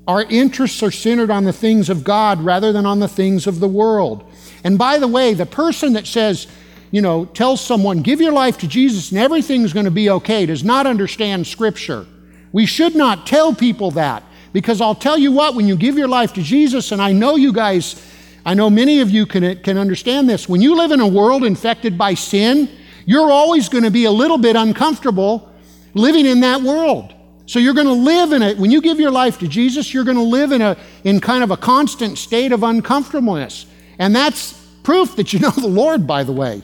[0.06, 3.60] Our interests are centered on the things of God rather than on the things of
[3.60, 4.30] the world.
[4.62, 6.46] And by the way, the person that says,
[6.90, 10.44] you know, tells someone, give your life to Jesus and everything's going to be okay,
[10.44, 12.06] does not understand Scripture.
[12.52, 16.08] We should not tell people that because I'll tell you what, when you give your
[16.08, 18.04] life to Jesus, and I know you guys,
[18.44, 21.44] I know many of you can, can understand this, when you live in a world
[21.44, 22.68] infected by sin,
[23.06, 25.52] you're always going to be a little bit uncomfortable
[25.94, 27.14] living in that world.
[27.46, 28.58] So you're going to live in it.
[28.58, 31.42] When you give your life to Jesus, you're going to live in a in kind
[31.42, 33.66] of a constant state of uncomfortableness.
[33.98, 34.52] And that's
[34.84, 36.62] proof that you know the Lord, by the way.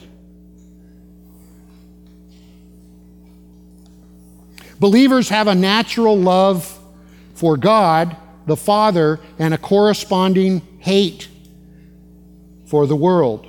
[4.79, 6.77] Believers have a natural love
[7.33, 11.27] for God, the Father, and a corresponding hate
[12.65, 13.45] for the world.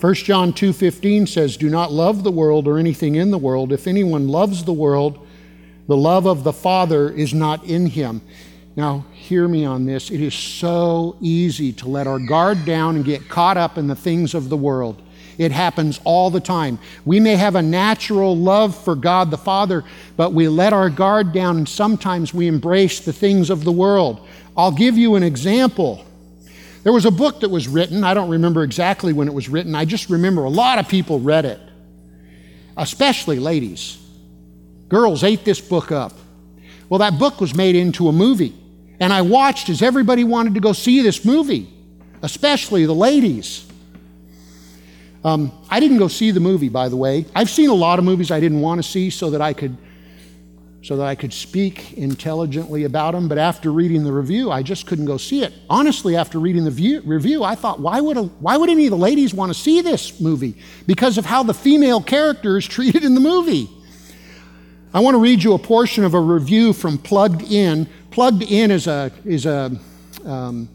[0.00, 3.72] 1 John 2:15 says, "Do not love the world or anything in the world.
[3.72, 5.18] If anyone loves the world,
[5.88, 8.22] the love of the Father is not in him."
[8.76, 10.10] Now, hear me on this.
[10.10, 13.94] It is so easy to let our guard down and get caught up in the
[13.94, 14.96] things of the world.
[15.40, 16.78] It happens all the time.
[17.06, 21.32] We may have a natural love for God the Father, but we let our guard
[21.32, 24.28] down and sometimes we embrace the things of the world.
[24.54, 26.04] I'll give you an example.
[26.82, 28.04] There was a book that was written.
[28.04, 29.74] I don't remember exactly when it was written.
[29.74, 31.60] I just remember a lot of people read it,
[32.76, 33.96] especially ladies.
[34.90, 36.12] Girls ate this book up.
[36.90, 38.54] Well, that book was made into a movie.
[38.98, 41.66] And I watched as everybody wanted to go see this movie,
[42.20, 43.69] especially the ladies.
[45.22, 47.26] Um, I didn't go see the movie, by the way.
[47.34, 49.76] I've seen a lot of movies I didn't want to see so that I could
[50.82, 53.28] so that I could speak intelligently about them.
[53.28, 55.52] But after reading the review, I just couldn't go see it.
[55.68, 58.90] Honestly, after reading the view, review, I thought, why would, a, why would any of
[58.90, 60.54] the ladies want to see this movie?
[60.86, 63.68] Because of how the female character is treated in the movie.
[64.94, 67.86] I want to read you a portion of a review from Plugged In.
[68.10, 69.78] Plugged In is a, is a
[70.24, 70.68] um,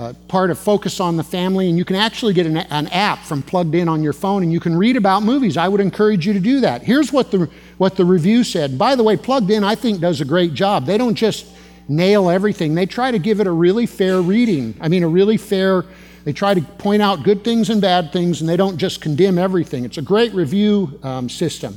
[0.00, 3.18] uh, part of Focus on the Family, and you can actually get an, an, app
[3.18, 5.58] from Plugged In on your phone, and you can read about movies.
[5.58, 6.82] I would encourage you to do that.
[6.82, 8.78] Here's what the what the review said.
[8.78, 10.86] By the way, Plugged In, I think, does a great job.
[10.86, 11.46] They don't just
[11.86, 14.74] nail everything; they try to give it a really fair reading.
[14.80, 15.84] I mean, a really fair.
[16.24, 19.36] They try to point out good things and bad things, and they don't just condemn
[19.36, 19.84] everything.
[19.84, 21.76] It's a great review um, system.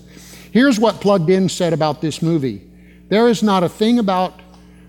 [0.52, 2.62] Here's what Plugged In said about this movie
[3.10, 4.40] There is not a thing about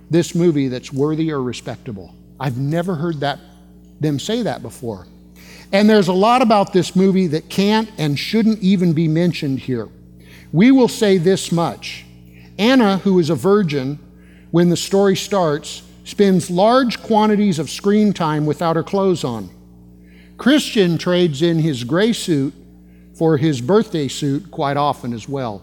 [0.09, 2.15] this movie that's worthy or respectable.
[2.45, 3.41] I've never heard that
[4.01, 5.07] them say that before.
[5.73, 9.89] And there's a lot about this movie that can't and shouldn't even be mentioned here.
[10.53, 12.05] We will say this much
[12.59, 13.99] Anna, who is a virgin
[14.51, 19.49] when the story starts, spends large quantities of screen time without her clothes on.
[20.37, 22.53] Christian trades in his gray suit
[23.15, 25.63] for his birthday suit quite often as well.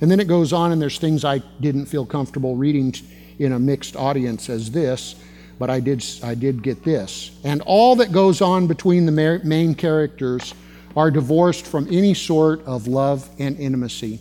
[0.00, 2.94] And then it goes on, and there's things I didn't feel comfortable reading
[3.40, 5.16] in a mixed audience as this
[5.60, 7.38] but I did, I did get this.
[7.44, 9.12] And all that goes on between the
[9.44, 10.54] main characters
[10.96, 14.20] are divorced from any sort of love and intimacy.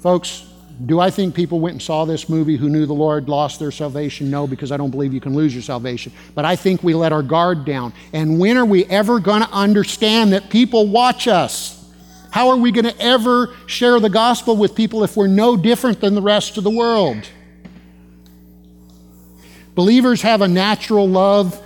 [0.00, 0.44] Folks,
[0.84, 3.70] do I think people went and saw this movie who knew the Lord lost their
[3.70, 4.28] salvation?
[4.28, 6.12] No, because I don't believe you can lose your salvation.
[6.34, 7.92] But I think we let our guard down.
[8.12, 11.88] And when are we ever going to understand that people watch us?
[12.32, 16.00] How are we going to ever share the gospel with people if we're no different
[16.00, 17.24] than the rest of the world?
[19.76, 21.62] Believers have a natural love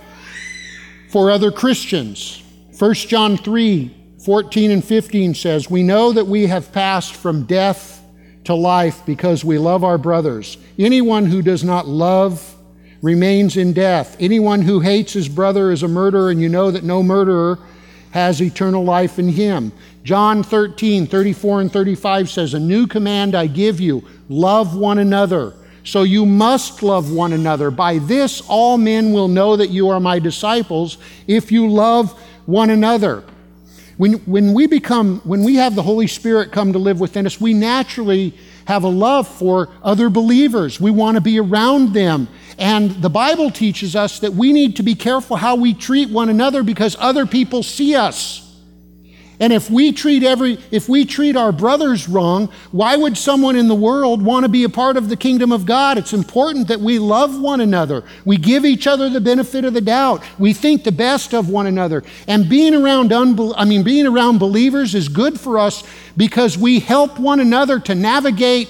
[1.09, 2.43] for other Christians.
[2.77, 8.03] 1 John 3 14 and 15 says, We know that we have passed from death
[8.43, 10.57] to life because we love our brothers.
[10.77, 12.55] Anyone who does not love
[13.01, 14.15] remains in death.
[14.19, 17.59] Anyone who hates his brother is a murderer, and you know that no murderer
[18.11, 19.71] has eternal life in him.
[20.03, 25.53] John 13, 34 and 35 says, A new command I give you love one another.
[25.83, 27.71] So you must love one another.
[27.71, 32.11] By this, all men will know that you are my disciples if you love
[32.45, 33.23] one another.
[33.97, 37.39] When, when we become, when we have the Holy Spirit come to live within us,
[37.39, 38.33] we naturally
[38.65, 40.79] have a love for other believers.
[40.79, 42.27] We want to be around them.
[42.57, 46.29] And the Bible teaches us that we need to be careful how we treat one
[46.29, 48.40] another because other people see us.
[49.41, 53.67] And if we treat every if we treat our brothers wrong, why would someone in
[53.67, 55.97] the world want to be a part of the kingdom of God?
[55.97, 58.03] It's important that we love one another.
[58.23, 60.23] We give each other the benefit of the doubt.
[60.37, 62.03] We think the best of one another.
[62.27, 65.83] And being around I mean being around believers is good for us
[66.15, 68.69] because we help one another to navigate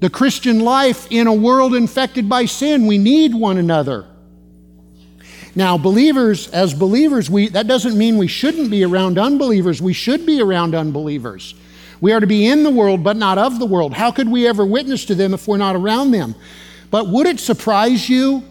[0.00, 2.86] the Christian life in a world infected by sin.
[2.86, 4.04] We need one another.
[5.56, 9.80] Now, believers, as believers, we, that doesn't mean we shouldn't be around unbelievers.
[9.80, 11.54] We should be around unbelievers.
[11.98, 13.94] We are to be in the world, but not of the world.
[13.94, 16.34] How could we ever witness to them if we're not around them?
[16.90, 18.44] But would it surprise you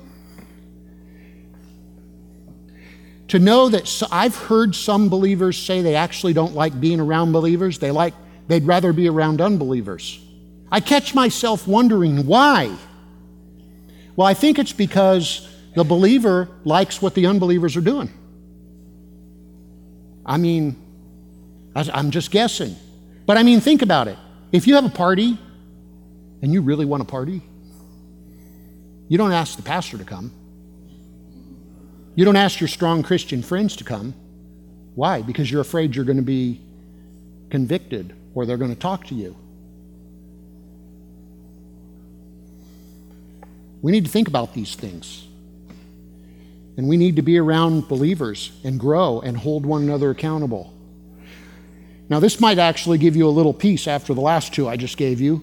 [3.28, 7.78] to know that I've heard some believers say they actually don't like being around believers?
[7.78, 8.16] They like,
[8.48, 10.20] they'd rather be around unbelievers.
[10.72, 12.76] I catch myself wondering why.
[14.16, 18.10] Well, I think it's because the believer likes what the unbelievers are doing.
[20.26, 20.76] I mean,
[21.76, 22.76] I'm just guessing.
[23.26, 24.18] But I mean, think about it.
[24.52, 25.38] If you have a party
[26.42, 27.42] and you really want a party,
[29.08, 30.32] you don't ask the pastor to come.
[32.16, 34.16] You don't ask your strong Christian friends to come.
[34.96, 35.22] Why?
[35.22, 36.62] Because you're afraid you're going to be
[37.50, 39.36] convicted or they're going to talk to you.
[43.82, 45.28] We need to think about these things.
[46.78, 50.74] And we need to be around believers and grow and hold one another accountable.
[52.10, 54.98] Now, this might actually give you a little peace after the last two I just
[54.98, 55.38] gave you.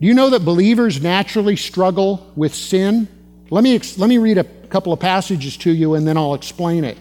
[0.00, 3.08] Do you know that believers naturally struggle with sin?
[3.50, 6.84] Let me, let me read a couple of passages to you and then I'll explain
[6.84, 6.98] it.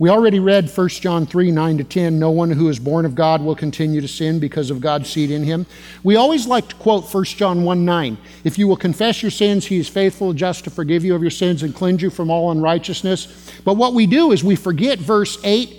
[0.00, 2.18] We already read 1 John 3 9 to 10.
[2.18, 5.30] No one who is born of God will continue to sin because of God's seed
[5.30, 5.66] in him.
[6.04, 8.18] We always like to quote 1 John 1 9.
[8.44, 11.22] If you will confess your sins, he is faithful and just to forgive you of
[11.22, 13.60] your sins and cleanse you from all unrighteousness.
[13.64, 15.76] But what we do is we forget verse 8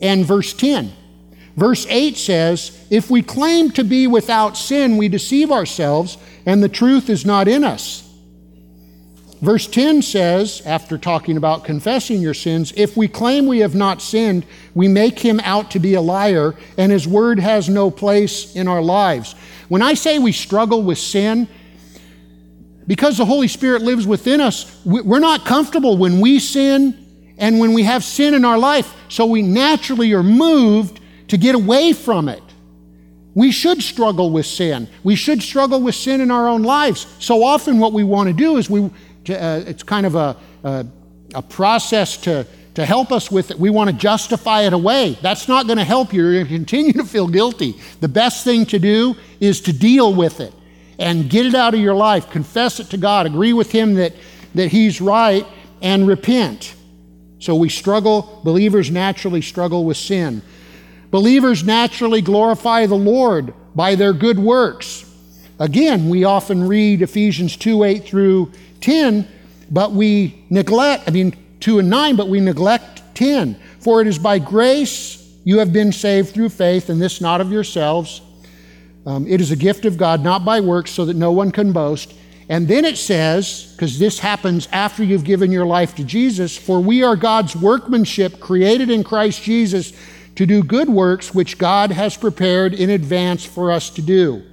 [0.00, 0.92] and verse 10.
[1.56, 6.68] Verse 8 says, If we claim to be without sin, we deceive ourselves, and the
[6.68, 8.05] truth is not in us.
[9.42, 14.00] Verse 10 says, after talking about confessing your sins, if we claim we have not
[14.00, 18.56] sinned, we make him out to be a liar, and his word has no place
[18.56, 19.34] in our lives.
[19.68, 21.48] When I say we struggle with sin,
[22.86, 26.96] because the Holy Spirit lives within us, we're not comfortable when we sin
[27.36, 31.54] and when we have sin in our life, so we naturally are moved to get
[31.54, 32.42] away from it.
[33.34, 34.88] We should struggle with sin.
[35.04, 37.06] We should struggle with sin in our own lives.
[37.18, 38.90] So often, what we want to do is we,
[39.30, 40.86] uh, it's kind of a, a,
[41.34, 43.58] a process to, to help us with it.
[43.58, 45.18] We want to justify it away.
[45.22, 46.22] That's not going to help you.
[46.22, 47.74] You're going to continue to feel guilty.
[48.00, 50.52] The best thing to do is to deal with it
[50.98, 52.30] and get it out of your life.
[52.30, 53.26] Confess it to God.
[53.26, 54.14] Agree with Him that,
[54.54, 55.46] that He's right
[55.82, 56.74] and repent.
[57.38, 60.42] So we struggle, believers naturally struggle with sin.
[61.10, 65.04] Believers naturally glorify the Lord by their good works.
[65.58, 68.52] Again, we often read Ephesians 2 8 through
[68.86, 69.26] 10,
[69.68, 73.58] but we neglect, I mean, 2 and 9, but we neglect 10.
[73.80, 77.50] For it is by grace you have been saved through faith, and this not of
[77.50, 78.20] yourselves.
[79.04, 81.72] Um, it is a gift of God, not by works, so that no one can
[81.72, 82.14] boast.
[82.48, 86.78] And then it says, because this happens after you've given your life to Jesus, for
[86.78, 89.94] we are God's workmanship created in Christ Jesus
[90.36, 94.44] to do good works which God has prepared in advance for us to do.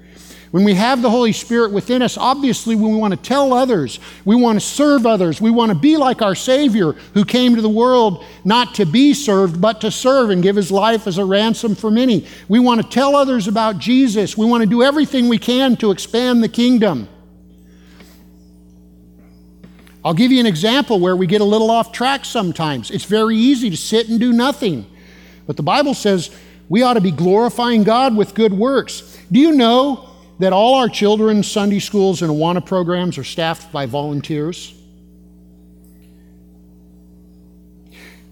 [0.53, 4.35] When we have the Holy Spirit within us, obviously we want to tell others, we
[4.35, 7.67] want to serve others, we want to be like our Savior who came to the
[7.67, 11.73] world not to be served, but to serve and give his life as a ransom
[11.73, 12.27] for many.
[12.47, 14.37] We want to tell others about Jesus.
[14.37, 17.09] We want to do everything we can to expand the kingdom.
[20.05, 22.91] I'll give you an example where we get a little off track sometimes.
[22.91, 24.85] It's very easy to sit and do nothing.
[25.47, 26.29] But the Bible says
[26.69, 29.17] we ought to be glorifying God with good works.
[29.31, 30.11] Do you know
[30.43, 34.73] that all our children's Sunday schools and Awana programs are staffed by volunteers?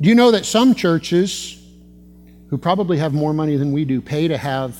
[0.01, 1.57] Do you know that some churches,
[2.49, 4.78] who probably have more money than we do, pay to have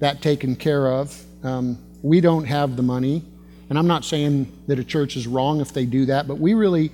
[0.00, 1.18] that taken care of?
[1.42, 3.24] Um, we don't have the money.
[3.70, 6.52] And I'm not saying that a church is wrong if they do that, but we
[6.52, 6.92] really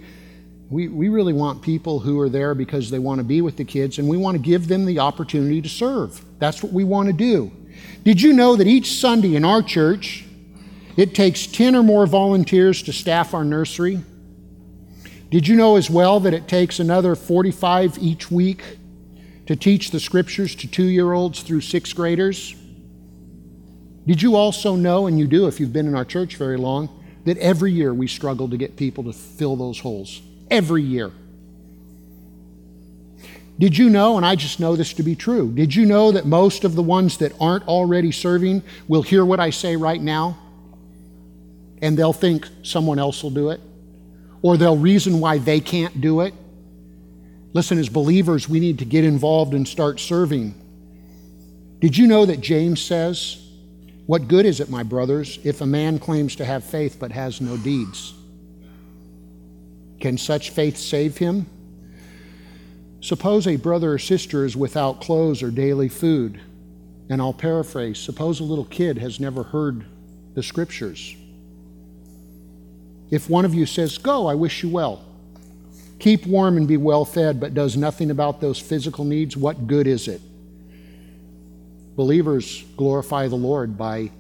[0.71, 3.65] we, we really want people who are there because they want to be with the
[3.65, 6.25] kids and we want to give them the opportunity to serve.
[6.39, 7.51] That's what we want to do.
[8.05, 10.25] Did you know that each Sunday in our church,
[10.97, 14.01] it takes 10 or more volunteers to staff our nursery?
[15.31, 18.79] Did you know as well that it takes another 45 each week
[19.47, 22.55] to teach the scriptures to two year olds through sixth graders?
[24.07, 26.89] Did you also know, and you do if you've been in our church very long,
[27.25, 30.21] that every year we struggle to get people to fill those holes?
[30.51, 31.11] every year.
[33.59, 36.27] Did you know, and I just know this to be true, did you know that
[36.27, 40.39] most of the ones that aren't already serving will hear what I say right now
[41.81, 43.61] and they'll think someone else will do it?
[44.43, 46.35] Or they'll reason why they can't do it?
[47.53, 50.55] Listen, as believers, we need to get involved and start serving.
[51.79, 53.41] Did you know that James says,
[54.07, 57.41] What good is it, my brothers, if a man claims to have faith but has
[57.41, 58.13] no deeds?
[60.01, 61.47] Can such faith save him?
[63.05, 66.41] Suppose a brother or sister is without clothes or daily food.
[67.11, 69.85] And I'll paraphrase suppose a little kid has never heard
[70.33, 71.15] the scriptures.
[73.11, 75.05] If one of you says, Go, I wish you well,
[75.99, 79.87] keep warm and be well fed, but does nothing about those physical needs, what good
[79.87, 80.23] is it?
[81.97, 84.13] Believers glorify the Lord by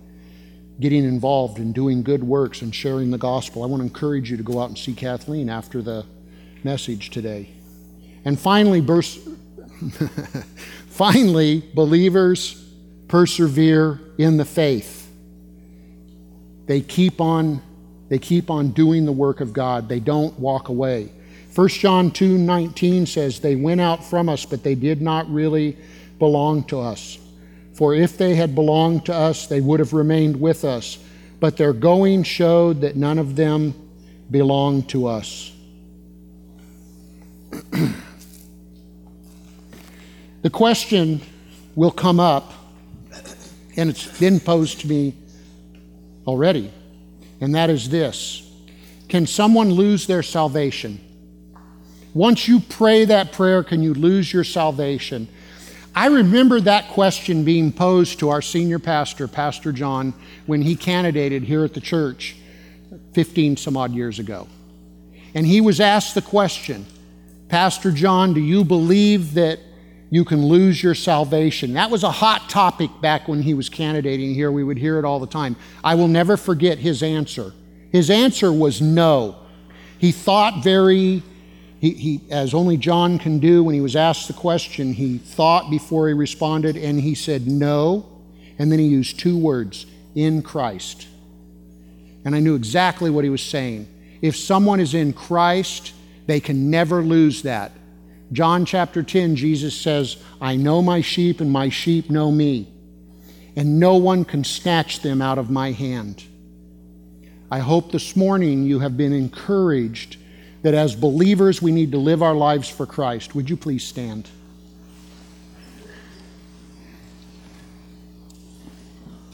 [0.78, 3.62] getting involved and doing good works and sharing the gospel.
[3.62, 6.04] I want to encourage you to go out and see Kathleen after the
[6.62, 7.48] message today.
[8.24, 8.80] And finally,
[10.88, 12.62] finally, believers
[13.08, 15.10] persevere in the faith.
[16.66, 17.62] They keep on
[18.10, 19.88] they keep on doing the work of God.
[19.88, 21.10] They don't walk away.
[21.54, 25.76] 1 John 2:19 says they went out from us but they did not really
[26.18, 27.18] belong to us.
[27.74, 30.98] For if they had belonged to us, they would have remained with us.
[31.40, 33.74] But their going showed that none of them
[34.30, 35.52] belonged to us.
[40.44, 41.22] the question
[41.74, 42.52] will come up,
[43.78, 45.14] and it's been posed to me
[46.26, 46.70] already,
[47.40, 48.46] and that is this
[49.08, 51.00] Can someone lose their salvation?
[52.12, 55.28] Once you pray that prayer, can you lose your salvation?
[55.94, 60.12] I remember that question being posed to our senior pastor, Pastor John,
[60.44, 62.36] when he candidated here at the church
[63.14, 64.46] 15 some odd years ago.
[65.34, 66.84] And he was asked the question
[67.48, 69.58] Pastor John, do you believe that
[70.14, 71.72] you can lose your salvation.
[71.72, 74.52] That was a hot topic back when he was candidating here.
[74.52, 75.56] We would hear it all the time.
[75.82, 77.52] I will never forget his answer.
[77.90, 79.34] His answer was no.
[79.98, 81.24] He thought very,
[81.80, 85.68] he, he, as only John can do when he was asked the question, he thought
[85.68, 88.08] before he responded and he said no.
[88.56, 89.84] And then he used two words
[90.14, 91.08] in Christ.
[92.24, 93.88] And I knew exactly what he was saying.
[94.22, 95.92] If someone is in Christ,
[96.26, 97.72] they can never lose that.
[98.32, 102.72] John chapter 10, Jesus says, I know my sheep, and my sheep know me,
[103.54, 106.24] and no one can snatch them out of my hand.
[107.50, 110.16] I hope this morning you have been encouraged
[110.62, 113.34] that as believers we need to live our lives for Christ.
[113.34, 114.28] Would you please stand?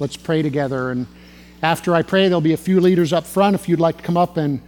[0.00, 0.90] Let's pray together.
[0.90, 1.06] And
[1.62, 4.16] after I pray, there'll be a few leaders up front if you'd like to come
[4.16, 4.60] up and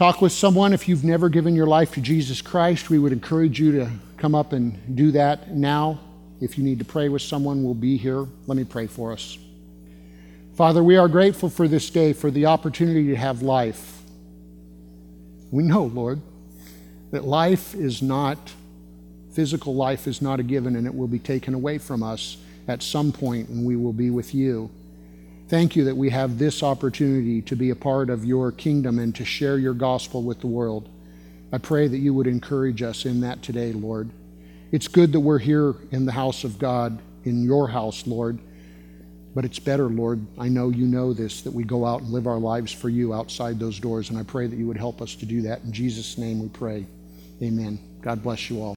[0.00, 0.72] talk with someone.
[0.72, 4.34] If you've never given your life to Jesus Christ, we would encourage you to come
[4.34, 6.00] up and do that now.
[6.40, 8.26] If you need to pray with someone, we'll be here.
[8.46, 9.36] Let me pray for us.
[10.54, 14.00] Father, we are grateful for this day, for the opportunity to have life.
[15.50, 16.22] We know, Lord,
[17.10, 18.38] that life is not,
[19.34, 22.38] physical life is not a given, and it will be taken away from us
[22.68, 24.70] at some point, and we will be with you.
[25.50, 29.12] Thank you that we have this opportunity to be a part of your kingdom and
[29.16, 30.88] to share your gospel with the world.
[31.52, 34.10] I pray that you would encourage us in that today, Lord.
[34.70, 38.38] It's good that we're here in the house of God, in your house, Lord.
[39.34, 42.28] But it's better, Lord, I know you know this, that we go out and live
[42.28, 44.08] our lives for you outside those doors.
[44.08, 45.64] And I pray that you would help us to do that.
[45.64, 46.86] In Jesus' name we pray.
[47.42, 47.76] Amen.
[48.02, 48.68] God bless you all.